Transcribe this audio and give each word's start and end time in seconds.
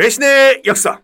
배신의 0.00 0.62
역사. 0.64 0.98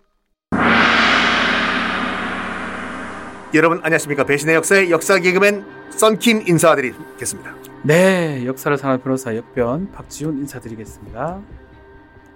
여러분 3.53 3.79
안녕하십니까 3.83 4.25
배신의 4.25 4.55
역사의 4.55 4.91
역사 4.91 5.19
개그맨 5.19 5.67
썬킴 5.91 6.45
인사드리겠습니다. 6.49 7.55
네, 7.83 8.47
역사를 8.47 8.75
사는 8.79 8.99
변호사 9.03 9.37
역변 9.37 9.93
박지훈 9.93 10.39
인사드리겠습니다. 10.39 11.43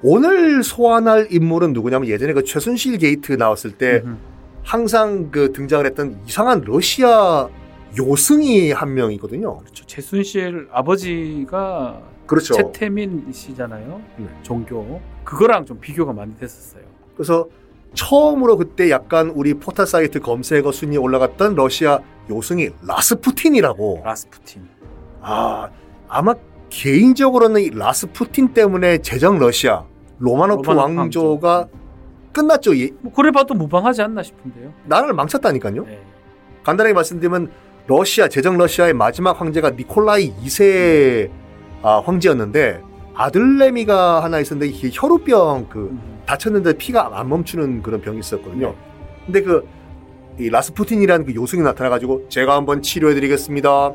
오늘 0.03 0.63
소환할 0.63 1.29
인물은 1.31 1.73
누구냐면 1.73 2.09
예전에 2.11 2.35
그 2.35 2.45
최순실 2.45 2.99
게이트 2.99 3.33
나왔을 3.33 3.71
때 3.71 4.03
음흠. 4.05 4.17
항상 4.63 5.31
그 5.31 5.55
등장을 5.55 5.87
했던 5.87 6.21
이상한 6.27 6.61
러시아 6.61 7.49
요승이 7.97 8.73
한 8.73 8.93
명이거든요. 8.93 9.61
그렇죠. 9.61 9.87
최순실 9.87 10.69
아버지가 10.71 12.03
그렇죠. 12.31 12.55
최태민 12.55 13.27
씨잖아요. 13.33 14.01
네. 14.19 14.27
종교. 14.43 15.01
그거랑 15.25 15.65
좀 15.67 15.79
비교가 15.81 16.13
많이 16.13 16.37
됐었어요. 16.39 16.83
그래서 17.17 17.49
처음으로 17.95 18.57
그때 18.57 18.89
약간 18.91 19.31
우리 19.31 19.55
포털 19.55 19.85
사이트 19.87 20.21
검색어 20.21 20.71
순위 20.71 20.97
올라갔던 20.97 21.57
러시아 21.57 21.99
요승이 22.31 22.69
라스푸틴이라고. 22.87 24.03
라스푸틴. 24.05 24.63
아 25.23 25.69
아마 26.09 26.35
개인적으로는 26.71 27.61
이 27.63 27.71
라스푸틴 27.71 28.55
때문에 28.55 28.99
제정 28.99 29.39
러시아 29.41 29.85
로마노프 30.21 30.69
로마노프 30.71 30.99
왕조가 31.01 31.67
끝났죠. 32.33 32.75
이- 32.75 32.93
뭐 33.01 33.13
그래 33.13 33.33
봐도 33.33 33.55
무방하지 33.55 34.03
않나 34.03 34.23
싶은데요. 34.23 34.73
나라를 34.87 35.15
망쳤다니까요. 35.15 35.85
네. 35.85 36.01
간단하게 36.63 36.95
말씀드리면 36.95 37.51
러시아 37.89 38.29
제정 38.29 38.57
러시아의 38.57 38.95
마지막 38.95 39.41
황제가 39.41 39.71
니콜라이 39.71 40.33
2세 40.45 41.29
아, 41.83 42.01
황제였는데 42.05 42.83
아들내미가 43.15 44.23
하나 44.23 44.39
있었는데 44.39 44.73
이게 44.73 44.91
혈우병 44.93 45.69
그 45.69 45.79
음. 45.91 46.21
다쳤는데 46.27 46.75
피가 46.75 47.11
안 47.19 47.29
멈추는 47.29 47.83
그런 47.83 48.01
병이 48.01 48.19
있었거든요. 48.21 48.75
근데 49.27 49.43
그 49.43 49.81
이 50.41 50.49
라스푸틴이라는 50.49 51.27
그 51.27 51.35
요승이 51.35 51.63
나타나가지고 51.63 52.29
제가 52.31 52.57
한번 52.57 52.81
치료해드리겠습니다. 52.81 53.93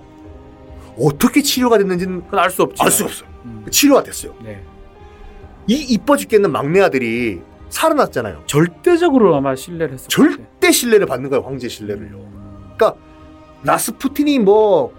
어떻게 1.00 1.42
치료가 1.42 1.78
됐는지는 1.80 2.24
그건 2.26 2.40
알 2.40 2.50
수 2.52 2.62
없죠. 2.62 2.84
알 2.84 2.92
수 2.92 3.04
없어요. 3.04 3.30
음. 3.46 3.66
치료가 3.72 4.04
됐어요. 4.04 4.34
네. 4.44 4.64
이 5.68 5.74
이뻐 5.90 6.16
죽겠는 6.16 6.52
막내 6.52 6.82
아들이 6.82 7.42
살아났잖아요. 7.70 8.44
절대적으로 8.46 9.36
아마 9.36 9.56
신뢰를 9.56 9.98
같아요. 9.98 10.08
절대 10.08 10.72
신뢰를 10.72 11.08
받는 11.08 11.32
거예요. 11.32 11.44
황제 11.44 11.68
신뢰를요. 11.68 12.16
음. 12.18 12.76
라스푸틴이 13.64 14.40
뭐 14.40 14.94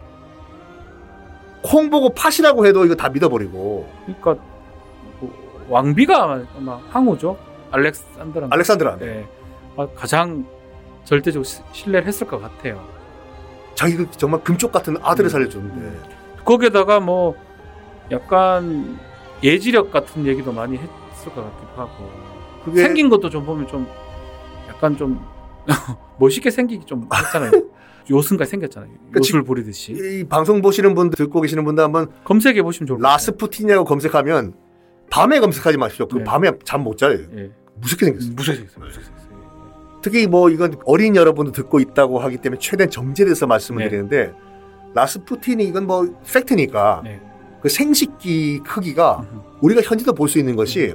콩 1.62 1.90
보고 1.90 2.10
팥이라고 2.10 2.66
해도 2.66 2.84
이거 2.84 2.94
다 2.94 3.08
믿어버리고 3.08 3.88
그러니까 4.04 4.36
뭐 5.20 5.64
왕비가 5.68 6.42
아마 6.56 6.76
황후죠. 6.90 7.36
알렉산드라. 7.72 8.48
알렉산드라 8.50 8.96
네. 8.98 9.26
아, 9.76 9.86
가장 9.94 10.46
절대적으로 11.04 11.44
시- 11.44 11.62
신뢰를 11.72 12.06
했을 12.06 12.26
것 12.26 12.40
같아요. 12.40 12.82
자기 13.74 13.96
그 13.96 14.10
정말 14.12 14.42
금쪽 14.42 14.72
같은 14.72 14.96
아들을 15.02 15.28
음. 15.28 15.30
살려줬는데 15.30 16.00
거기에다가 16.44 17.00
뭐 17.00 17.34
약간 18.10 18.98
예지력 19.42 19.90
같은 19.90 20.24
얘기도 20.26 20.52
많이 20.52 20.76
했을 20.78 21.32
것 21.34 21.42
같기도 21.42 21.72
하고 21.82 22.10
그게 22.64 22.82
생긴 22.82 23.08
것도 23.08 23.28
좀 23.28 23.44
보면 23.44 23.66
좀 23.66 23.86
약간 24.68 24.96
좀 24.96 25.20
멋있게 26.18 26.50
생기기 26.50 26.86
좀 26.86 27.08
했잖아요. 27.12 27.50
요승같이 28.10 28.50
생겼잖아요. 28.52 28.90
그치. 29.12 29.32
요술 29.32 29.42
부리듯이 29.44 29.92
이 29.92 30.24
방송 30.24 30.62
보시는 30.62 30.94
분들 30.94 31.16
듣고 31.16 31.40
계시는 31.40 31.64
분들 31.64 31.82
한번 31.82 32.08
검색해 32.24 32.62
보시면 32.62 32.86
좋을 32.86 32.98
것 32.98 33.02
같아요. 33.02 33.14
라스푸틴이라고 33.14 33.84
검색하면 33.84 34.54
밤에 35.10 35.40
검색하지 35.40 35.76
마십시오. 35.78 36.06
그 36.08 36.18
네. 36.18 36.24
밤에 36.24 36.50
잠 36.64 36.82
못 36.82 36.98
자요. 36.98 37.18
예. 37.36 37.50
무섭게 37.80 38.06
생겼어요. 38.06 38.32
무섭게 38.34 38.56
생겼어요. 38.58 38.84
무섭게 38.84 39.04
생겼어요. 39.04 40.00
특히 40.02 40.26
뭐 40.26 40.50
이건 40.50 40.76
어린 40.84 41.16
여러분도 41.16 41.52
듣고 41.52 41.80
있다고 41.80 42.18
하기 42.20 42.38
때문에 42.38 42.58
최대한 42.60 42.90
정제돼서 42.90 43.46
말씀을 43.46 43.84
네. 43.84 43.88
드리는데 43.90 44.32
라스푸틴이 44.94 45.64
이건 45.64 45.86
뭐 45.86 46.06
팩트니까 46.32 47.02
네. 47.04 47.20
그 47.60 47.68
생식기 47.68 48.60
크기가. 48.64 49.26
우리가 49.60 49.80
현재도 49.82 50.12
볼 50.12 50.28
수 50.28 50.38
있는 50.38 50.54
것이 50.54 50.94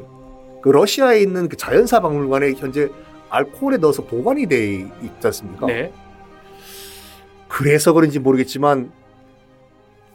그 0.62 0.70
러시아에 0.70 1.20
있는 1.22 1.50
그 1.50 1.58
자연사 1.58 2.00
박물관에 2.00 2.54
현재 2.54 2.88
알코올에 3.30 3.78
넣어서 3.78 4.04
보관이 4.04 4.46
돼 4.46 4.74
있지 5.02 5.16
않습니까? 5.24 5.66
네. 5.66 5.92
그래서 7.52 7.92
그런지 7.92 8.18
모르겠지만 8.20 8.92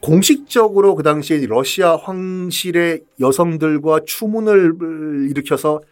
공식적으로 0.00 0.94
그 0.94 1.02
당시에 1.02 1.44
러시아 1.46 1.96
황실의 1.96 3.04
여성들과 3.20 4.00
추문을 4.06 5.28
일으켜서 5.30 5.82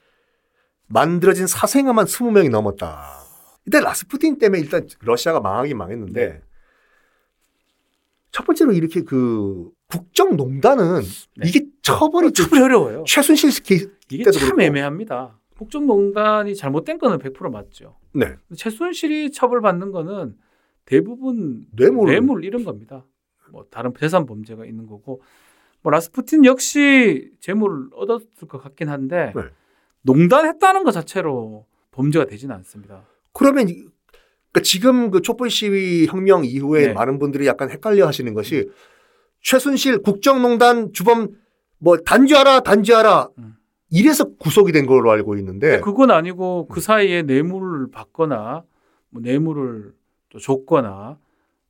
만들어진 0.86 1.46
사생아만 1.46 2.06
20명이 2.06 2.50
넘었다. 2.50 3.20
일단 3.66 3.82
라스푸틴 3.82 4.38
때문에 4.38 4.60
일단 4.60 4.86
러시아가 5.00 5.40
망하긴 5.40 5.76
망했는데 5.76 6.26
네. 6.26 6.40
첫 8.30 8.46
번째로 8.46 8.72
이렇게 8.72 9.02
그 9.02 9.68
국정농단은 9.88 11.02
네. 11.36 11.48
이게 11.48 11.66
처벌이 11.82 12.32
좀 12.32 12.46
처벌이 12.46 12.62
어려워요. 12.62 13.04
최순실 13.06 13.62
케이스 13.62 13.90
이게 14.10 14.24
참 14.30 14.42
그렇고. 14.44 14.62
애매합니다. 14.62 15.38
국정농단이 15.58 16.56
잘못된 16.56 16.98
거는 16.98 17.18
100% 17.18 17.50
맞죠. 17.50 17.96
네. 18.12 18.34
최순실이 18.56 19.32
처벌받는 19.32 19.92
거는 19.92 20.36
대부분 20.86 21.66
뇌물. 21.74 22.10
뇌물 22.10 22.44
이런 22.44 22.64
겁니다. 22.64 23.04
뭐 23.50 23.64
다른 23.70 23.92
재산 23.98 24.26
범죄가 24.26 24.64
있는 24.66 24.86
거고 24.86 25.22
뭐 25.82 25.90
라스푸틴 25.90 26.44
역시 26.44 27.30
재물을 27.40 27.88
얻었을 27.92 28.48
것 28.48 28.58
같긴 28.62 28.88
한데 28.88 29.32
네. 29.34 29.42
농단했다는 30.02 30.84
것 30.84 30.92
자체로 30.92 31.66
범죄가 31.92 32.26
되지는 32.26 32.54
않습니다. 32.56 33.04
그러면 33.32 33.68
이- 33.68 33.74
그러니까 34.52 34.60
지금 34.62 35.10
그 35.10 35.20
촛불 35.22 35.50
시위 35.50 36.06
혁명 36.06 36.44
이후에 36.44 36.88
네. 36.88 36.92
많은 36.92 37.18
분들이 37.18 37.46
약간 37.46 37.70
헷갈려 37.70 38.06
하시는 38.06 38.32
것이 38.34 38.70
최순실 39.40 40.02
국정농단 40.02 40.92
주범 40.92 41.28
뭐 41.78 41.96
단죄하라 41.98 42.60
단죄하라 42.60 43.28
음. 43.38 43.54
이래서 43.90 44.32
구속이 44.36 44.72
된 44.72 44.86
걸로 44.86 45.10
알고 45.10 45.36
있는데 45.36 45.80
그건 45.80 46.10
아니고 46.10 46.66
그 46.68 46.80
사이에 46.80 47.22
뇌물을 47.22 47.90
받거나 47.90 48.64
뭐 49.10 49.22
뇌물을 49.22 49.92
또 50.34 50.38
줬거나 50.40 51.16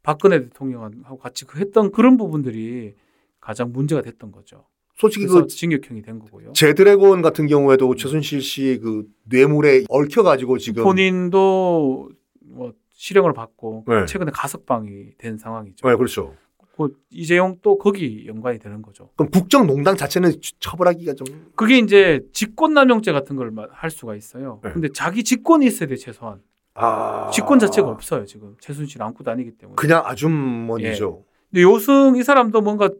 박근혜 0.02 0.40
대통령하고 0.40 1.18
같이 1.18 1.44
그 1.44 1.58
했던 1.58 1.92
그런 1.92 2.16
부분들이 2.16 2.94
가장 3.40 3.72
문제가 3.72 4.00
됐던 4.00 4.32
거죠. 4.32 4.64
솔직히 4.96 5.26
그 5.26 5.46
징역형이 5.46 6.02
된 6.02 6.18
거고요. 6.18 6.52
제드래곤 6.54 7.20
같은 7.20 7.46
경우에도 7.46 7.94
최순실 7.94 8.40
씨 8.40 8.78
그 8.82 9.06
뇌물에 9.24 9.84
얽혀가지고 9.88 10.58
지금 10.58 10.82
본인도 10.84 12.10
뭐 12.40 12.72
실형을 12.92 13.32
받고 13.34 13.84
네. 13.86 14.06
최근에 14.06 14.30
가석방이 14.32 15.16
된 15.18 15.36
상황이죠. 15.36 15.86
네, 15.86 15.96
그렇죠. 15.96 16.34
그 16.76 16.88
이재용 17.10 17.58
또 17.62 17.76
거기 17.78 18.26
연관이 18.26 18.58
되는 18.58 18.82
거죠. 18.82 19.10
그럼 19.16 19.30
국정농단 19.30 19.96
자체는 19.96 20.32
처- 20.40 20.52
처벌하기가 20.60 21.14
좀 21.14 21.26
그게 21.54 21.78
이제 21.78 22.20
직권남용죄 22.32 23.12
같은 23.12 23.36
걸 23.36 23.52
할 23.70 23.90
수가 23.90 24.14
있어요. 24.16 24.60
네. 24.64 24.72
근데 24.72 24.88
자기 24.92 25.22
직권이 25.24 25.66
있어야 25.66 25.88
돼 25.88 25.96
최소한. 25.96 26.40
아... 26.74 27.30
직권 27.32 27.58
자체가 27.58 27.88
없어요 27.88 28.26
지금 28.26 28.56
최순실 28.60 29.02
안고 29.02 29.24
다니기 29.24 29.52
때문에. 29.52 29.76
그냥 29.76 30.02
아주머니죠. 30.04 31.24
근데 31.50 31.62
요승 31.62 32.16
이 32.16 32.22
사람도 32.22 32.60
뭔가 32.60 32.90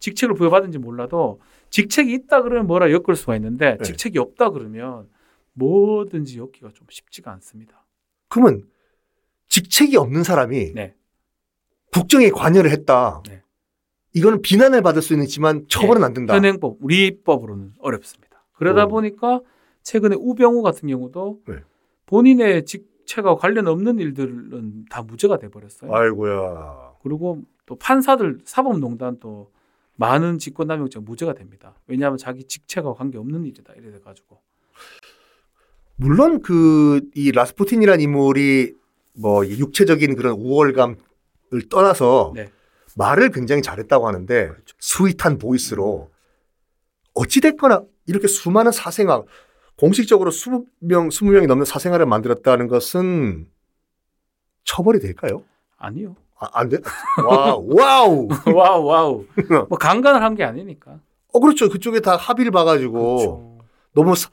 직책을 0.00 0.34
부여받은지 0.34 0.78
몰라도 0.78 1.40
직책이 1.70 2.12
있다 2.12 2.42
그러면 2.42 2.66
뭐라 2.66 2.90
엮을 2.90 3.14
수가 3.14 3.36
있는데 3.36 3.76
네. 3.76 3.84
직책이 3.84 4.18
없다 4.18 4.50
그러면 4.50 5.08
뭐든지 5.52 6.38
엮기가 6.38 6.70
좀 6.74 6.86
쉽지가 6.90 7.30
않습니다. 7.32 7.86
그러면 8.28 8.64
직책이 9.48 9.96
없는 9.96 10.24
사람이 10.24 10.72
네. 10.74 10.94
국정에 11.92 12.30
관여를 12.30 12.70
했다. 12.70 13.22
네. 13.28 13.42
이거는 14.12 14.42
비난을 14.42 14.82
받을 14.82 15.02
수는 15.02 15.22
있지만 15.24 15.66
처벌은 15.68 16.02
안 16.02 16.12
된다. 16.12 16.34
현행법 16.34 16.78
우리법으로는 16.80 17.74
어렵습니다. 17.78 18.44
그러다 18.52 18.84
어. 18.84 18.88
보니까 18.88 19.40
최근에 19.82 20.16
우병우 20.18 20.62
같은 20.62 20.88
경우도 20.88 21.42
네. 21.46 21.56
본인의 22.06 22.64
직 22.64 22.89
책과 23.10 23.36
관련 23.36 23.66
없는 23.66 23.98
일들은 23.98 24.84
다 24.88 25.02
무죄가 25.02 25.38
돼 25.38 25.48
버렸어요. 25.48 25.92
아이고야. 25.92 26.92
그리고 27.02 27.42
또 27.66 27.74
판사들 27.76 28.38
사법농단도 28.44 29.50
많은 29.96 30.38
직권남용죄 30.38 31.00
무죄가 31.00 31.34
됩니다. 31.34 31.74
왜냐하면 31.88 32.18
자기 32.18 32.44
직책과 32.44 32.94
관계 32.94 33.18
없는 33.18 33.44
일이다 33.46 33.72
이래 33.76 33.98
가지고. 33.98 34.40
물론 35.96 36.40
그 36.40 37.00
이 37.16 37.32
라스푸틴이라는 37.32 38.00
인물이 38.00 38.74
뭐 39.14 39.49
이 39.49 39.58
육체적인 39.58 40.14
그런 40.14 40.34
우월감을 40.34 40.96
떠나서 41.68 42.32
네. 42.36 42.48
말을 42.96 43.30
굉장히 43.30 43.60
잘했다고 43.60 44.06
하는데 44.06 44.52
sweet한 44.78 45.38
voice로 45.38 46.10
어찌 47.14 47.40
됐거나 47.40 47.82
이렇게 48.06 48.28
수많은 48.28 48.70
사생아 48.70 49.24
공식적으로 49.84 50.30
20명 50.30 51.08
20명이 51.08 51.46
넘는 51.46 51.64
사생아를 51.64 52.04
만들었다는 52.04 52.68
것은 52.68 53.46
처벌이 54.64 55.00
될까요? 55.00 55.42
아니요. 55.78 56.16
아, 56.38 56.48
안 56.52 56.68
돼? 56.68 56.78
Wow. 57.26 57.66
Wow. 57.74 58.28
Wow 58.54 58.84
wow. 58.84 59.24
뭐 59.70 59.78
강간을 59.78 60.22
한 60.22 60.34
게 60.34 60.44
아니니까. 60.44 61.00
어 61.32 61.40
그렇죠. 61.40 61.68
그쪽에 61.70 62.00
다 62.00 62.16
합의를 62.16 62.50
봐 62.52 62.64
가지고 62.64 63.16
그렇죠. 63.16 63.58
너무 63.94 64.14
사- 64.16 64.30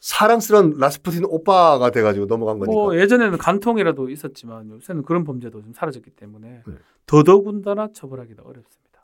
사랑스러운 0.00 0.76
라스푸틴 0.78 1.24
오빠가 1.26 1.90
돼가지고 1.90 2.26
넘어간 2.26 2.58
거니까. 2.58 2.72
뭐 2.72 2.96
예전에는 2.96 3.36
간통이라도 3.36 4.08
있었지만 4.08 4.70
요새는 4.70 5.02
그런 5.02 5.24
범죄도 5.24 5.60
좀 5.62 5.72
사라졌기 5.74 6.10
때문에 6.10 6.62
네. 6.66 6.74
더더군다나 7.06 7.88
처벌하기가 7.92 8.42
어렵습니다. 8.44 9.02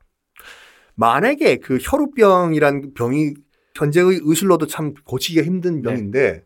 만약에 0.95 1.57
그 1.59 1.79
혈우병이란 1.83 2.93
병이 2.95 3.35
현재의 3.75 4.21
의술로도 4.23 4.67
참 4.67 4.95
고치기가 5.05 5.45
힘든 5.45 5.83
네. 5.83 5.83
병인데 5.83 6.45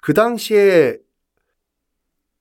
그 0.00 0.14
당시에 0.14 0.98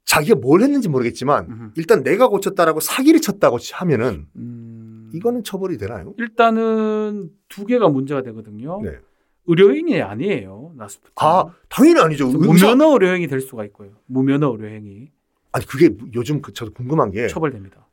자기가 0.05 0.35
뭘 0.35 0.61
했는지 0.61 0.89
모르겠지만 0.89 1.45
음흠. 1.45 1.71
일단 1.75 2.03
내가 2.03 2.27
고쳤다라고 2.29 2.79
사기를 2.79 3.21
쳤다고 3.21 3.57
하면은 3.73 4.27
음, 4.35 5.11
이거는 5.13 5.43
처벌이 5.43 5.77
되나요? 5.77 6.13
일단은 6.17 7.29
두 7.47 7.65
개가 7.65 7.89
문제가 7.89 8.23
되거든요. 8.23 8.81
네. 8.81 8.97
의료인이 9.45 10.01
아니에요. 10.01 10.73
나스푸틴. 10.77 11.13
아 11.15 11.45
당연히 11.69 11.99
아니죠. 11.99 12.27
의사 12.27 12.37
무면허 12.73 12.93
의료행위 12.93 13.27
될 13.27 13.41
수가 13.41 13.65
있고요. 13.65 13.91
무면허 14.05 14.51
의료행위 14.51 15.11
아니 15.51 15.65
그게 15.65 15.89
요즘 16.15 16.41
그 16.41 16.53
저도 16.53 16.71
궁금한 16.73 17.11
게 17.11 17.27
처벌됩니다. 17.27 17.87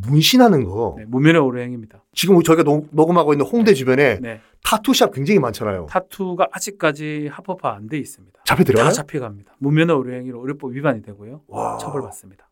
문신하는 0.00 0.64
거 0.64 0.94
네, 0.98 1.04
무면허 1.06 1.42
의료행위입니다. 1.44 2.02
지금 2.12 2.42
저희가 2.42 2.62
녹, 2.62 2.88
녹음하고 2.90 3.32
있는 3.32 3.46
홍대 3.46 3.74
주변에 3.74 4.18
네, 4.20 4.40
타투샵 4.64 5.12
굉장히 5.12 5.38
많잖아요. 5.40 5.86
타투가 5.88 6.48
아직까지 6.52 7.28
합법화 7.32 7.74
안 7.74 7.88
돼 7.88 7.98
있습니다. 7.98 8.40
잡혀 8.44 8.64
들어가요? 8.64 8.88
다 8.88 8.92
잡혀갑니다. 8.92 9.56
무면허 9.58 9.94
의료행위로 9.94 10.40
의료법 10.40 10.72
위반이 10.72 11.02
되고요. 11.02 11.42
와. 11.48 11.78
처벌받습니다. 11.78 12.48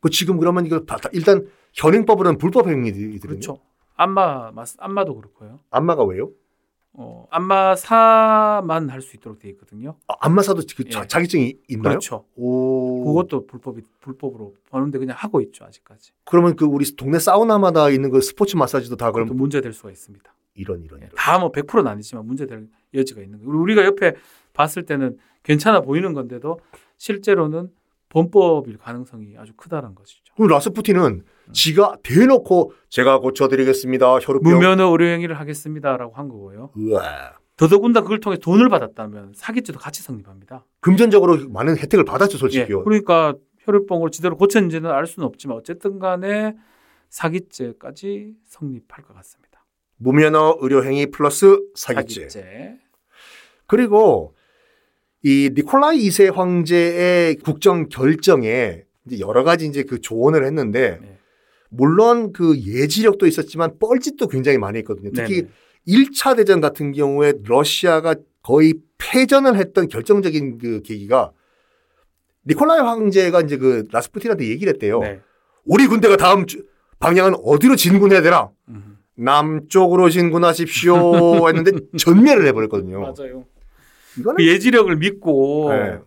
그 0.00 0.10
지금 0.10 0.38
그러면 0.38 0.64
이거 0.66 0.82
일단 1.12 1.46
현행법으로는 1.74 2.38
불법 2.38 2.68
행위들이거든요. 2.68 3.28
그렇죠. 3.28 3.58
안마 3.96 4.52
안마도 4.78 5.14
그렇고요. 5.16 5.58
안마가 5.70 6.04
왜요? 6.04 6.30
어, 7.00 7.28
안마사만 7.30 8.90
할 8.90 9.00
수 9.00 9.16
있도록 9.16 9.38
돼 9.38 9.48
있거든요. 9.50 9.94
아, 10.08 10.14
안마사도 10.18 10.62
그 10.76 10.82
예. 10.86 10.90
자, 10.90 11.06
자격증이 11.06 11.56
있나요? 11.68 11.90
그렇죠. 11.92 12.24
오. 12.34 13.04
그것도 13.04 13.46
불법이 13.46 13.82
불법으로 14.00 14.54
버는데 14.68 14.98
그냥 14.98 15.16
하고 15.16 15.40
있죠 15.40 15.64
아직까지. 15.64 16.10
그러면 16.24 16.56
그 16.56 16.64
우리 16.64 16.84
동네 16.96 17.20
사우나마다 17.20 17.88
있는 17.90 18.10
그 18.10 18.20
스포츠 18.20 18.56
마사지도 18.56 18.96
다 18.96 19.12
그럼 19.12 19.28
그럼 19.28 19.38
문제 19.38 19.60
될 19.60 19.72
수가 19.72 19.92
있습니다. 19.92 20.34
이런 20.54 20.82
이런 20.82 20.98
이런. 20.98 21.10
다뭐 21.14 21.52
100%는 21.52 21.86
아니지만 21.86 22.26
문제 22.26 22.46
될 22.46 22.66
여지가 22.92 23.22
있는 23.22 23.38
거예요. 23.38 23.60
우리가 23.60 23.84
옆에 23.84 24.14
봤을 24.52 24.84
때는 24.84 25.18
괜찮아 25.44 25.80
보이는 25.82 26.12
건데도 26.14 26.58
실제로는 26.96 27.70
범법일 28.08 28.78
가능성이 28.78 29.36
아주 29.38 29.52
크다는 29.56 29.94
것이죠. 29.94 30.34
그럼 30.34 30.48
라스푸틴은 30.50 31.24
지가 31.52 31.96
대놓고 32.02 32.72
제가 32.88 33.18
고쳐드리겠습니다. 33.18 34.18
혈우병. 34.20 34.52
무면허 34.52 34.84
의료행위를 34.90 35.38
하겠습니다라고 35.38 36.14
한 36.14 36.28
거고요. 36.28 36.70
우와. 36.76 37.38
더더군다나 37.56 38.04
그걸 38.04 38.20
통해 38.20 38.38
돈을 38.38 38.68
받았다면 38.68 39.32
사기죄도 39.34 39.78
같이 39.78 40.02
성립합니다. 40.02 40.64
금전적으로 40.80 41.48
많은 41.48 41.76
혜택을 41.76 42.04
받았죠, 42.04 42.34
예, 42.34 42.38
솔직히요. 42.38 42.84
그러니까 42.84 43.34
혈액봉을 43.60 44.10
제대로 44.12 44.36
고쳤는지는 44.36 44.90
알 44.90 45.06
수는 45.06 45.26
없지만 45.26 45.56
어쨌든 45.56 45.98
간에 45.98 46.54
사기죄까지 47.10 48.34
성립할 48.44 49.02
것 49.04 49.14
같습니다. 49.16 49.64
무면허 49.96 50.58
의료행위 50.60 51.10
플러스 51.10 51.58
사기죄. 51.74 52.28
사기죄. 52.28 52.78
그리고 53.66 54.34
이 55.22 55.50
니콜라이 55.54 55.98
2세 56.08 56.32
황제의 56.32 57.36
국정 57.36 57.88
결정에 57.88 58.82
이제 59.06 59.18
여러 59.18 59.42
가지 59.44 59.66
이제 59.66 59.82
그 59.82 60.00
조언을 60.00 60.44
했는데 60.44 60.98
네. 61.02 61.18
물론 61.70 62.32
그 62.32 62.56
예지력도 62.58 63.26
있었지만 63.26 63.78
뻘짓도 63.78 64.28
굉장히 64.28 64.58
많이 64.58 64.78
했거든요. 64.78 65.10
특히 65.12 65.42
네네. 65.42 65.48
1차 65.88 66.36
대전 66.36 66.60
같은 66.60 66.92
경우에 66.92 67.34
러시아가 67.44 68.14
거의 68.42 68.74
패전을 68.98 69.56
했던 69.56 69.88
결정적인 69.88 70.58
그 70.58 70.82
계기가 70.82 71.32
니콜라이 72.46 72.80
황제가 72.80 73.42
이제 73.42 73.56
그 73.58 73.84
라스푸틴한테 73.90 74.48
얘기를 74.48 74.72
했대요. 74.72 75.00
네. 75.00 75.20
우리 75.64 75.86
군대가 75.86 76.16
다음 76.16 76.46
주- 76.46 76.64
방향은 77.00 77.34
어디로 77.44 77.76
진군해야 77.76 78.22
되나? 78.22 78.50
음. 78.68 78.98
남쪽으로 79.16 80.08
진군하십시오 80.10 81.48
했는데 81.48 81.72
전멸을 81.98 82.46
해버렸거든요. 82.46 83.00
맞아요. 83.00 83.44
그 84.22 84.46
예지력을 84.46 84.94
믿고 84.96 85.68
네. 85.72 85.98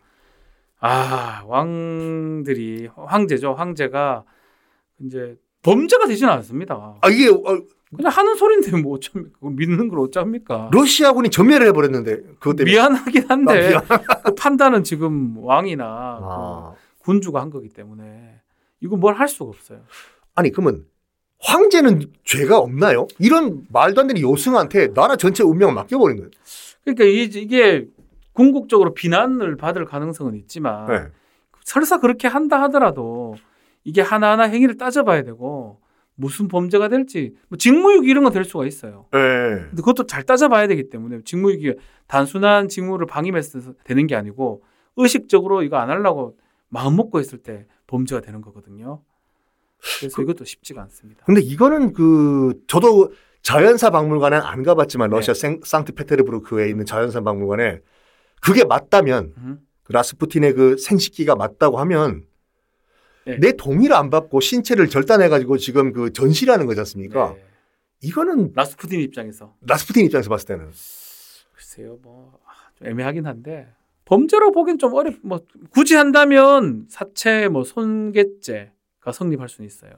아 0.80 1.44
왕들이 1.46 2.90
황제죠. 2.96 3.54
황제가 3.54 4.24
이제 5.00 5.38
범죄가 5.64 6.08
되지는 6.08 6.32
않습니다. 6.34 6.96
아 7.02 7.10
이게 7.10 7.30
어, 7.30 7.62
그냥 7.96 8.12
하는 8.12 8.36
소리인데 8.36 8.78
뭐 8.82 8.96
어쩜 8.96 9.32
믿는 9.42 9.90
걸 9.90 10.00
어쩝니까? 10.00 10.70
러시아군이 10.74 11.30
전멸을 11.30 11.68
해버렸는데 11.68 12.18
그것 12.40 12.56
때문에 12.56 12.72
미안하긴 12.72 13.26
한데 13.30 13.76
아, 13.76 13.82
미안. 13.82 13.84
그 14.24 14.36
판단은 14.36 14.84
지금 14.84 15.36
왕이나 15.38 15.86
아. 15.86 16.74
그 16.98 17.04
군주가 17.04 17.42
한 17.42 17.50
거기 17.50 17.70
때문에 17.70 18.40
이거 18.80 18.96
뭘 18.96 19.14
할 19.16 19.28
수가 19.28 19.50
없어요. 19.50 19.82
아니 20.36 20.52
그러면 20.52 20.86
황제는 21.40 22.12
죄가 22.24 22.58
없나요? 22.60 23.08
이런 23.20 23.66
말도 23.72 24.02
안 24.02 24.08
되는 24.08 24.22
요승한테 24.22 24.94
나라 24.94 25.16
전체 25.16 25.44
운명을 25.44 25.74
맡겨버린 25.74 26.18
거예요. 26.18 26.30
그러니까 26.84 27.04
이- 27.06 27.24
이게 27.24 27.88
궁극적으로 28.34 28.94
비난을 28.94 29.58
받을 29.58 29.86
가능성은 29.86 30.36
있지만 30.36 30.88
네. 30.88 31.08
설사 31.64 32.00
그렇게 32.00 32.28
한다 32.28 32.62
하더라도 32.64 33.36
이게 33.84 34.02
하나하나 34.02 34.44
행위를 34.44 34.78
따져봐야 34.78 35.24
되고 35.24 35.80
무슨 36.16 36.48
범죄가 36.48 36.88
될지 36.88 37.34
뭐 37.50 37.58
직무유기 37.58 38.10
이런 38.10 38.24
건 38.24 38.32
될 38.34 38.44
수가 38.44 38.66
있어요. 38.66 39.08
네. 39.12 39.20
근데 39.20 39.76
그것도 39.78 40.06
잘 40.06 40.24
따져봐야 40.24 40.68
되기 40.68 40.90
때문에 40.90 41.22
직무유기 41.26 41.74
단순한 42.08 42.68
직무를 42.68 43.08
방임해서 43.08 43.74
되는 43.84 44.08
게 44.08 44.16
아니고 44.16 44.64
의식적으로 44.98 45.64
이거 45.64 45.78
안 45.78 45.90
하려고 45.90 46.38
마음 46.70 46.96
먹고 46.96 47.20
했을 47.20 47.40
때 47.40 47.66
범죄가 47.88 48.22
되는 48.22 48.42
거거든요. 48.42 49.02
그래서 50.00 50.16
그 50.16 50.22
이것도 50.22 50.46
쉽지가 50.46 50.82
않습니다. 50.84 51.24
근데 51.26 51.42
이거는 51.42 51.94
그 51.94 52.54
저도 52.68 53.12
자연사 53.42 53.90
박물관에 53.90 54.38
안 54.38 54.62
가봤지만 54.64 55.10
네. 55.10 55.16
러시아 55.16 55.34
생, 55.34 55.60
상트페테르부르크에 55.64 56.70
있는 56.70 56.86
자연사 56.86 57.22
박물관에 57.22 57.82
그게 58.42 58.64
맞다면 58.66 59.34
음. 59.38 59.60
그 59.84 59.94
라스푸틴의 59.94 60.54
그 60.54 60.78
생식기가 60.78 61.36
맞다고 61.36 61.80
하면 61.80 62.26
네. 63.26 63.38
내 63.38 63.52
동의를 63.54 63.96
안 63.96 64.10
받고 64.10 64.40
신체를 64.42 64.90
절단해가지고 64.90 65.58
지금 65.58 65.94
그 65.94 66.12
전시라는 66.12 66.66
거지 66.66 66.80
않습니까? 66.82 67.34
네. 67.34 67.46
이거는 68.02 68.52
라스푸틴 68.56 69.00
입장에서 69.00 69.56
라스푸틴 69.62 70.06
입장에서 70.06 70.30
봤을 70.30 70.48
때는 70.48 70.72
글쎄요, 71.54 72.00
뭐, 72.02 72.40
아, 72.46 72.52
좀 72.76 72.88
애매하긴 72.88 73.28
한데, 73.28 73.68
범죄로 74.06 74.52
보기엔 74.52 74.80
좀 74.80 74.94
어렵, 74.96 75.16
뭐, 75.22 75.40
굳이 75.70 75.94
한다면 75.96 76.88
사체 76.90 77.48
뭐 77.48 77.64
손괴죄가 77.64 79.12
성립할 79.14 79.48
수는 79.48 79.68
있어요. 79.68 79.92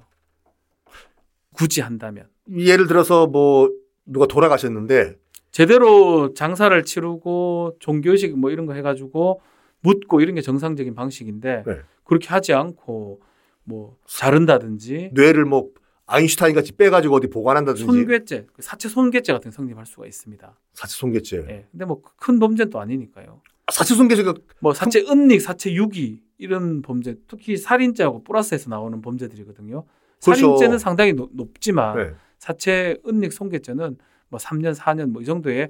굳이 1.53 1.79
한다면. 1.81 2.27
예를 2.51 2.87
들어서 2.87 3.25
뭐 3.27 3.71
누가 4.05 4.25
돌아가셨는데 4.25 5.17
제대로 5.53 6.33
장사를 6.33 6.83
치르고 6.83 7.77
종교의식 7.79 8.37
뭐 8.37 8.49
이런 8.49 8.65
거 8.65 8.73
해가지고 8.73 9.39
묻고 9.81 10.19
이런 10.19 10.33
게 10.35 10.41
정상적인 10.41 10.95
방식인데, 10.95 11.63
네. 11.65 11.73
그렇게 12.03 12.27
하지 12.29 12.53
않고 12.53 13.21
뭐 13.63 13.95
자른다든지, 14.07 15.11
뇌를 15.13 15.45
뭐 15.45 15.69
아인슈타인 16.07 16.55
같이 16.55 16.73
빼가지고 16.73 17.15
어디 17.15 17.27
보관한다든지 17.29 17.85
손괴죄, 17.85 18.47
그 18.51 18.61
사체 18.63 18.89
손괴죄 18.89 19.31
같은 19.31 19.51
게 19.51 19.55
성립할 19.55 19.85
수가 19.85 20.07
있습니다. 20.07 20.59
사체 20.73 20.97
손괴죄. 20.97 21.45
예. 21.47 21.67
근데 21.71 21.85
뭐 21.85 22.01
큰 22.17 22.39
범죄는 22.39 22.71
또 22.71 22.79
아니니까요. 22.79 23.41
사체 23.71 23.93
손괴죄가 23.93 24.33
뭐 24.59 24.73
사체 24.73 25.01
은닉, 25.07 25.39
사체 25.39 25.71
유기 25.73 26.21
이런 26.39 26.81
범죄, 26.81 27.15
특히 27.27 27.57
살인죄하고 27.57 28.23
플러스에서 28.23 28.71
나오는 28.71 29.01
범죄들이거든요. 29.01 29.85
그렇죠. 30.23 30.41
살인죄는 30.41 30.79
상당히 30.79 31.13
높, 31.13 31.29
높지만 31.33 31.97
네. 31.97 32.11
사체 32.39 32.97
은닉, 33.07 33.31
손괴죄는 33.31 33.97
뭐 34.33 34.39
3년, 34.39 34.75
4년 34.75 35.11
뭐 35.11 35.21
이 35.21 35.25
정도의 35.25 35.69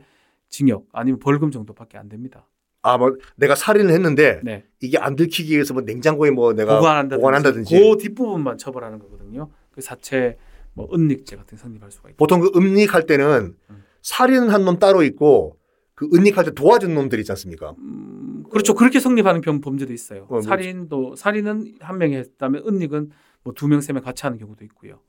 징역 0.50 0.86
아니면 0.93 1.20
벌금 1.20 1.51
정도밖에 1.51 1.98
안 1.98 2.08
됩니다. 2.10 2.48
아 2.82 2.98
뭐 2.98 3.15
내가 3.36 3.55
살인을 3.55 3.91
했는데 3.93 4.39
네. 4.43 4.65
이게 4.82 4.98
안 4.98 5.15
들키기 5.15 5.53
위해서 5.53 5.74
뭐 5.74 5.84
냉장고에 5.84 6.32
뭐 6.32 6.53
내가 6.53 6.77
보관한다든지, 6.77 7.20
보관한다든지. 7.22 7.75
그 7.79 7.98
뒷부분만 7.98 8.58
처벌하는 8.58 9.00
거거든요. 9.00 9.50
그 9.72 9.82
사체 9.82 10.38
뭐 10.74 10.89
은닉죄 10.93 11.36
같은 11.36 11.58
게 11.58 11.62
성립할 11.62 11.91
수가 11.91 12.10
있다. 12.10 12.17
보통 12.17 12.39
그 12.41 12.51
음닉할 12.55 13.05
때는 13.05 13.55
음. 13.70 13.84
살인한 14.01 14.65
놈 14.65 14.79
따로 14.79 15.03
있고 15.03 15.58
그 15.96 16.10
은닉할 16.13 16.43
때 16.46 16.51
도와준 16.51 16.93
놈들 16.93 17.20
있지 17.20 17.32
않습니까? 17.32 17.75
음, 17.79 18.43
그렇죠. 18.50 18.74
그렇게 18.74 19.00
성립하는 19.00 19.41
병 19.41 19.62
범죄도 19.62 19.93
있어요. 19.93 20.22
뭐, 20.22 20.29
뭐. 20.39 20.41
살인도 20.41 21.15
살인은 21.15 21.75
한 21.79 21.98
명이 22.00 22.15
했다면 22.15 22.63
은닉은 22.67 23.12
뭐 23.43 23.53
두 23.53 23.67
명, 23.67 23.79
세 23.82 23.93
명 23.93 24.03
같이 24.03 24.24
하는 24.24 24.38
경우도 24.38 24.63
있고요. 24.65 25.00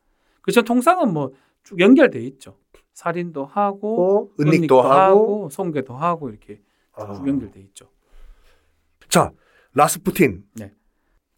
그렇죠. 0.42 0.62
통상은 0.62 1.12
뭐 1.12 1.32
쭉 1.64 1.80
연결돼 1.80 2.20
있죠. 2.20 2.58
살인도 2.94 3.44
하고 3.44 4.30
어? 4.32 4.42
은닉도 4.42 4.80
하고 4.80 5.48
손괴도 5.50 5.94
하고 5.94 6.30
이렇게 6.30 6.60
아. 6.94 7.12
쭉 7.12 7.28
연결돼 7.28 7.60
있죠. 7.60 7.90
자 9.08 9.32
라스푸틴 9.74 10.44
네. 10.54 10.72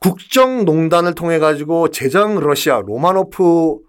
국정농단을 0.00 1.14
통해 1.14 1.38
가지고 1.38 1.88
제정 1.90 2.38
러시아 2.38 2.80
로마노프 2.80 3.80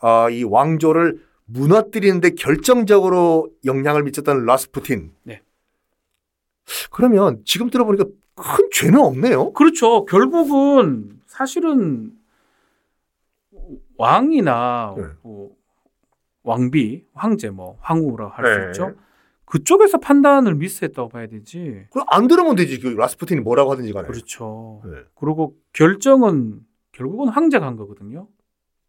아, 0.00 0.28
이 0.30 0.44
왕조를 0.44 1.24
무너뜨리는데 1.46 2.30
결정적으로 2.30 3.50
영향을 3.64 4.02
미쳤던 4.02 4.44
라스푸틴. 4.44 5.12
네. 5.22 5.42
그러면 6.90 7.40
지금 7.44 7.70
들어보니까 7.70 8.04
큰 8.34 8.68
죄는 8.72 8.98
없네요. 9.00 9.52
그렇죠. 9.52 10.04
결국은 10.04 11.20
사실은 11.26 12.12
왕이나 13.96 14.94
네. 14.96 15.04
뭐 15.22 15.55
왕비, 16.46 17.04
황제, 17.12 17.50
뭐 17.50 17.76
황후라고 17.80 18.30
할수 18.32 18.58
네. 18.60 18.66
있죠. 18.68 18.94
그쪽에서 19.44 19.98
판단을 19.98 20.54
미스했다고 20.54 21.08
봐야 21.08 21.26
되지. 21.26 21.86
그럼 21.90 22.06
안 22.10 22.28
들으면 22.28 22.54
되지. 22.54 22.80
그 22.80 22.88
라스푸틴이 22.88 23.40
뭐라고 23.40 23.72
하든지 23.72 23.92
간에. 23.92 24.06
그렇죠. 24.06 24.80
네. 24.84 25.02
그리고 25.14 25.56
결정은 25.72 26.60
결국은 26.92 27.28
황제가 27.28 27.66
한 27.66 27.76
거거든요. 27.76 28.28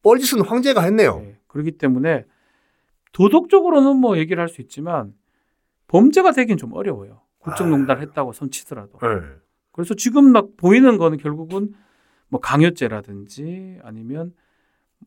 뻘짓은 0.03 0.45
황제가 0.45 0.81
했네요. 0.83 1.19
네. 1.19 1.39
그렇기 1.47 1.71
때문에 1.73 2.25
도덕적으로는 3.11 3.97
뭐 3.97 4.17
얘기를 4.17 4.39
할 4.39 4.49
수 4.49 4.61
있지만 4.61 5.13
범죄가 5.87 6.31
되긴 6.31 6.57
좀 6.57 6.73
어려워요. 6.73 7.21
국정농단을 7.39 8.01
했다고 8.03 8.33
손치더라도. 8.33 8.99
네. 8.99 9.07
그래서 9.71 9.95
지금 9.95 10.31
막 10.31 10.57
보이는 10.57 10.97
거는 10.97 11.17
결국은 11.17 11.73
뭐 12.29 12.39
강요죄라든지 12.39 13.79
아니면 13.83 14.33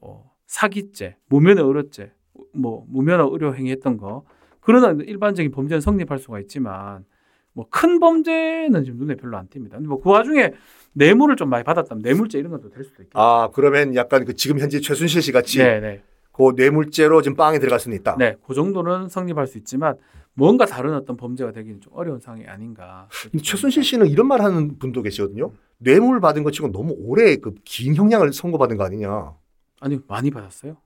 뭐 0.00 0.32
사기죄, 0.46 1.16
무면허 1.28 1.64
의료죄, 1.64 2.12
뭐 2.60 2.84
무면허 2.88 3.28
의료 3.32 3.54
행위했던 3.54 3.96
거 3.96 4.24
그런 4.60 5.00
일반적인 5.00 5.50
범죄는 5.52 5.80
성립할 5.80 6.18
수가 6.18 6.40
있지만 6.40 7.04
뭐 7.52 7.66
큰 7.70 7.98
범죄는 7.98 8.84
지금 8.84 8.98
눈에 9.00 9.16
별로 9.16 9.36
안 9.36 9.48
띕니다. 9.48 9.70
근데 9.72 9.88
뭐 9.88 10.00
그 10.00 10.10
와중에 10.10 10.52
뇌물을 10.92 11.36
좀 11.36 11.48
많이 11.48 11.64
받았다면 11.64 12.02
뇌물죄 12.02 12.38
이런 12.38 12.52
것도 12.52 12.70
될 12.70 12.84
수도 12.84 13.02
있겠죠. 13.02 13.18
아 13.18 13.50
그러면 13.52 13.94
약간 13.94 14.24
그 14.24 14.34
지금 14.34 14.58
현재 14.58 14.80
최순실 14.80 15.22
씨 15.22 15.32
같이 15.32 15.58
네, 15.58 15.80
네, 15.80 16.02
그 16.32 16.52
뇌물죄로 16.56 17.22
지금 17.22 17.36
빵에 17.36 17.58
들어갈 17.58 17.80
수는 17.80 17.96
있다. 17.98 18.16
네, 18.18 18.36
그 18.46 18.54
정도는 18.54 19.08
성립할 19.08 19.46
수 19.46 19.58
있지만 19.58 19.96
뭔가 20.34 20.64
다른 20.64 20.94
어떤 20.94 21.16
범죄가 21.16 21.52
되기는 21.52 21.80
좀 21.80 21.92
어려운 21.96 22.20
상황이 22.20 22.46
아닌가. 22.46 23.08
최순실 23.42 23.82
씨는 23.84 24.06
이런 24.06 24.26
말 24.28 24.40
하는 24.42 24.78
분도 24.78 25.02
계시거든요. 25.02 25.52
뇌물 25.78 26.20
받은 26.20 26.42
것 26.44 26.52
치고 26.52 26.70
너무 26.72 26.94
오래 26.98 27.36
그 27.36 27.52
긴 27.64 27.94
형량을 27.96 28.32
선고받은 28.32 28.76
거 28.76 28.84
아니냐. 28.84 29.34
아니 29.80 29.98
많이 30.06 30.30
받았어요. 30.30 30.76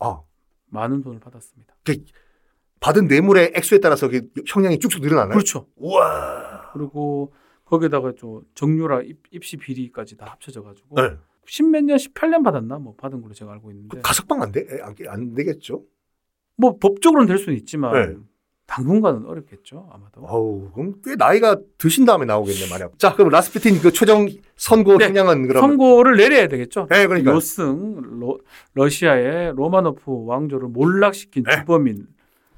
아 0.00 0.20
많은 0.70 1.02
돈을 1.02 1.20
받았습니다. 1.20 1.74
받은 2.80 3.08
뇌물의 3.08 3.52
액수에 3.54 3.80
따라서 3.80 4.08
그 4.08 4.28
형량이 4.46 4.78
쭉쭉 4.78 5.02
늘어나나요? 5.02 5.32
그렇죠. 5.32 5.66
우와. 5.76 6.70
그리고 6.72 7.32
거기다가 7.64 8.12
좀 8.16 8.42
정유라 8.54 9.02
입, 9.02 9.22
입시 9.30 9.56
비리까지 9.56 10.16
다 10.16 10.26
합쳐져 10.26 10.62
가지고 10.62 10.96
네. 10.96 11.16
십몇 11.46 11.84
년, 11.84 11.96
18년 11.96 12.44
받았나 12.44 12.78
뭐 12.78 12.94
받은 12.96 13.20
걸로 13.20 13.34
제가 13.34 13.52
알고 13.52 13.70
있는데 13.72 13.96
그 13.96 14.02
가석방 14.02 14.42
안 14.42 14.52
돼? 14.52 14.60
에, 14.60 14.80
안, 14.80 14.94
안 15.08 15.34
되겠죠? 15.34 15.84
뭐 16.56 16.78
법적으로는 16.78 17.26
될 17.26 17.38
수는 17.38 17.56
있지만 17.58 17.92
네. 17.92 18.16
당분간은 18.68 19.24
어렵겠죠 19.24 19.88
아마도. 19.90 20.20
어우, 20.20 20.70
그럼 20.72 20.94
꽤 21.02 21.16
나이가 21.16 21.56
드신 21.78 22.04
다음에 22.04 22.26
나오겠네 22.26 22.68
말이야. 22.70 22.90
자, 22.98 23.14
그럼 23.14 23.30
라스푸틴 23.30 23.80
그 23.80 23.90
최종 23.92 24.28
선고 24.56 24.98
네. 24.98 25.06
형량은 25.06 25.48
그럼 25.48 25.60
선고를 25.62 26.18
내려야 26.18 26.48
되겠죠. 26.48 26.86
네, 26.90 27.06
그러니까 27.06 27.32
요승 27.32 27.96
로, 28.20 28.38
러시아의 28.74 29.54
로마노프 29.56 30.26
왕조를 30.26 30.68
몰락시킨 30.68 31.44
네. 31.44 31.56
주범인. 31.56 32.08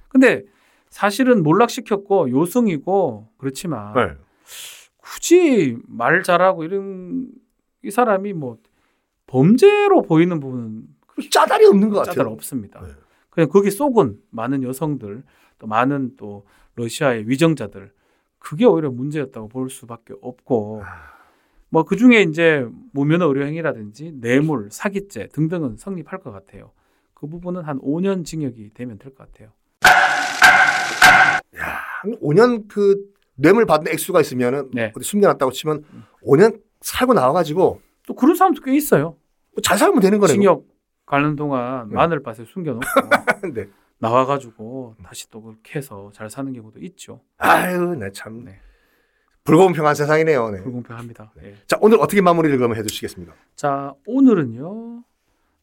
근데 0.08 0.42
사실은 0.88 1.44
몰락시켰고 1.44 2.30
요승이고 2.30 3.28
그렇지만 3.38 3.94
네. 3.94 4.08
굳이 4.96 5.78
말 5.86 6.24
잘하고 6.24 6.64
이런 6.64 7.28
이 7.84 7.90
사람이 7.92 8.32
뭐 8.32 8.58
범죄로 9.28 10.02
보이는 10.02 10.40
부분은 10.40 10.82
그 11.06 11.30
짜달이 11.30 11.66
없는 11.66 11.88
것 11.90 11.98
같아요. 12.00 12.14
짜들 12.14 12.28
없습니다. 12.32 12.80
네. 12.80 12.88
그냥 13.30 13.48
거기 13.48 13.70
속은 13.70 14.18
많은 14.30 14.64
여성들 14.64 15.22
또 15.60 15.68
많은 15.68 16.16
또 16.16 16.44
러시아의 16.74 17.28
위정자들 17.28 17.92
그게 18.40 18.64
오히려 18.64 18.90
문제였다고 18.90 19.48
볼 19.48 19.70
수밖에 19.70 20.14
없고 20.20 20.82
아. 20.84 21.10
뭐그 21.68 21.96
중에 21.96 22.22
이제 22.22 22.66
무면허 22.92 23.26
의료 23.26 23.46
행위라든지 23.46 24.12
뇌물, 24.20 24.68
사기죄 24.72 25.28
등등은 25.28 25.76
성립할 25.76 26.18
것 26.20 26.32
같아요. 26.32 26.72
그 27.14 27.28
부분은 27.28 27.62
한 27.62 27.78
5년 27.80 28.24
징역이 28.24 28.70
되면 28.74 28.98
될 28.98 29.14
것 29.14 29.30
같아요. 29.30 29.50
한 32.02 32.12
5년 32.20 32.66
그 32.66 32.96
뇌물 33.36 33.66
받은 33.66 33.92
액수가 33.92 34.20
있으면은 34.22 34.70
네. 34.72 34.92
어디 34.96 35.04
숨겨놨다고 35.06 35.52
치면 35.52 35.84
5년 36.24 36.60
살고 36.80 37.14
나와가지고 37.14 37.80
또 38.06 38.14
그런 38.14 38.34
사람도 38.34 38.62
꽤 38.62 38.74
있어요. 38.74 39.16
잘 39.62 39.76
살면 39.78 40.00
되는 40.00 40.18
거네요. 40.18 40.34
징역 40.34 40.64
가는 41.06 41.36
동안 41.36 41.88
네. 41.88 41.94
마늘밭에 41.94 42.46
숨겨놓고 42.46 42.86
네. 43.54 43.68
나와가지고 44.00 44.96
다시 45.02 45.30
또 45.30 45.42
그렇게 45.42 45.78
해서 45.78 46.10
잘 46.12 46.28
사는 46.30 46.52
경우도 46.52 46.80
있죠. 46.80 47.20
아유, 47.38 47.94
나참 47.94 48.44
네. 48.44 48.58
불공평한 49.44 49.94
세상이네요. 49.94 50.50
네. 50.50 50.62
불공평합니다. 50.62 51.32
예. 51.42 51.54
자, 51.66 51.78
오늘 51.80 51.98
어떻게 52.00 52.20
마무리를 52.20 52.56
그러면 52.56 52.76
해주시겠습니까? 52.78 53.34
자, 53.54 53.94
오늘은요. 54.06 55.04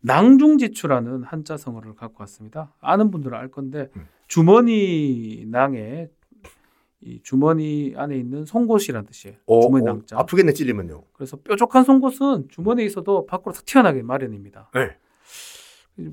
낭중지추라는 0.01 1.23
한자 1.23 1.57
성어를 1.57 1.95
갖고 1.95 2.21
왔습니다. 2.21 2.73
아는 2.79 3.11
분들은 3.11 3.37
알 3.37 3.49
건데 3.49 3.89
음. 3.95 4.07
주머니 4.27 5.45
낭에 5.47 6.09
이 7.01 7.21
주머니 7.23 7.93
안에 7.95 8.15
있는 8.17 8.45
송곳이라는 8.45 9.05
뜻이에요. 9.07 9.37
어, 9.47 9.61
주머니 9.61 9.83
어, 9.83 9.93
낭자. 9.93 10.17
아프겠네 10.19 10.53
찔리면요. 10.53 11.03
그래서 11.13 11.37
뾰족한 11.37 11.83
송곳은 11.83 12.47
주머니에 12.49 12.85
있어도 12.85 13.25
밖으로 13.25 13.53
탁 13.53 13.65
튀어나게 13.65 14.03
마련입니다. 14.03 14.71
네. 14.73 14.97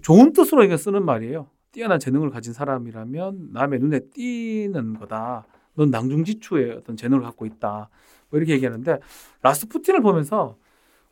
좋은 0.03 0.33
뜻으로 0.33 0.65
이게 0.65 0.77
쓰는 0.77 1.05
말이에요. 1.05 1.49
뛰어난 1.75 1.99
재능을 1.99 2.31
가진 2.31 2.53
사람이라면 2.53 3.49
남의 3.53 3.81
눈에 3.81 3.99
띄는 4.15 4.95
거다. 4.95 5.45
넌 5.75 5.91
낭중지추의 5.91 6.71
어떤 6.71 6.97
재능을 6.97 7.25
갖고 7.25 7.47
있다. 7.47 7.91
뭐 8.31 8.39
이렇게 8.39 8.53
얘기하는데 8.55 9.01
라스푸틴을 9.43 10.01
보면서 10.01 10.57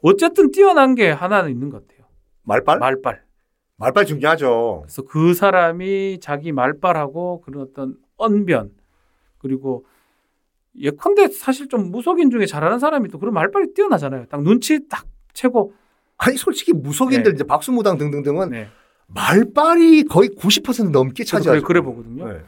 어쨌든 0.02 0.52
뛰어난 0.52 0.94
게 0.94 1.10
하나는 1.10 1.50
있는 1.50 1.68
것 1.68 1.86
같아요. 1.86 2.06
말빨? 2.44 2.78
말빨. 2.78 3.24
말빨 3.76 4.06
중요하죠. 4.06 4.82
그래서 4.84 5.02
그 5.02 5.34
사람이 5.34 6.20
자기 6.20 6.52
말빨하고 6.52 7.40
그런 7.40 7.64
어떤 7.64 7.96
언변 8.16 8.70
그리고 9.38 9.84
예컨대 10.78 11.26
사실 11.28 11.68
좀 11.68 11.90
무속인 11.90 12.30
중에 12.30 12.46
잘하는 12.46 12.78
사람이 12.78 13.08
또 13.08 13.18
그런 13.18 13.34
말빨이 13.34 13.74
뛰어나잖아요. 13.74 14.26
딱 14.26 14.42
눈치 14.42 14.86
딱 14.88 15.06
채고 15.32 15.74
아니 16.18 16.36
솔직히 16.36 16.72
무속인들 16.72 17.32
네. 17.32 17.34
이제 17.34 17.44
박수무당 17.44 17.98
등등등은 17.98 18.50
네. 18.50 18.68
말빨이 19.08 20.04
거의 20.04 20.30
90% 20.30 20.90
넘게 20.90 21.24
차지하죠. 21.24 21.62
그래, 21.62 21.80
그래 21.80 21.80
보거든요. 21.80 22.28
네. 22.28 22.40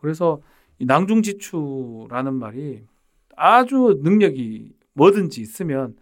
그래서 0.00 0.40
이 0.78 0.84
낭중지추라는 0.84 2.34
말이 2.34 2.82
아주 3.36 3.98
능력이 4.02 4.72
뭐든지 4.94 5.40
있으면 5.40 5.96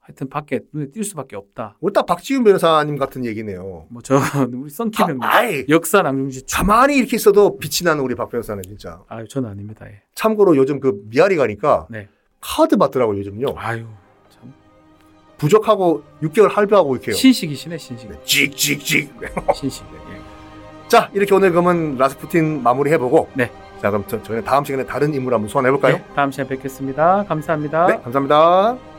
하여튼 0.00 0.28
밖에 0.30 0.60
눈에 0.72 0.86
띌 0.90 1.04
수밖에 1.04 1.36
없다. 1.36 1.76
오늘 1.80 1.92
딱 1.92 2.06
박지훈 2.06 2.42
변호사님 2.42 2.96
같은 2.96 3.24
얘기네요. 3.26 3.86
뭐 3.90 4.00
저 4.02 4.16
우리 4.52 4.70
썬킴 4.70 4.92
가, 4.92 5.04
형님 5.08 5.22
아이, 5.22 5.64
역사 5.68 6.00
낭중지추. 6.02 6.46
가만히 6.56 6.96
이렇게 6.96 7.16
있어도 7.16 7.58
빛이 7.58 7.84
나는 7.84 8.02
우리 8.02 8.14
박 8.14 8.30
변호사는 8.30 8.62
진짜. 8.62 9.02
아유 9.08 9.28
저는 9.28 9.50
아닙니다. 9.50 9.86
예. 9.86 10.00
참고로 10.14 10.56
요즘 10.56 10.80
그 10.80 11.02
미아리 11.10 11.36
가니까 11.36 11.86
네. 11.90 12.08
카드 12.40 12.76
받더라고 12.78 13.16
요즘요. 13.18 13.54
아유 13.56 13.80
참 13.80 13.96
부족하고 15.38 16.02
6개월 16.22 16.52
할부하고 16.52 16.96
이렇게요. 16.96 17.14
신식이시네 17.14 17.78
신식. 17.78 18.10
네, 18.10 18.18
찍찍찍. 18.24 19.14
신식. 19.54 19.84
예. 20.12 20.18
자 20.88 21.10
이렇게 21.14 21.34
오늘 21.34 21.50
그러면 21.50 21.96
라스푸틴 21.96 22.62
마무리 22.62 22.90
해보고. 22.92 23.28
네. 23.34 23.50
자 23.80 23.90
그럼 23.90 24.04
저, 24.08 24.20
저희는 24.22 24.44
다음 24.44 24.64
시간에 24.64 24.84
다른 24.84 25.14
인물 25.14 25.32
한번 25.32 25.48
소환해 25.48 25.70
볼까요? 25.70 25.96
네, 25.96 26.04
다음 26.14 26.32
시간에 26.32 26.48
뵙겠습니다. 26.48 27.24
감사합니다. 27.28 27.86
네, 27.86 28.00
감사합니다. 28.02 28.97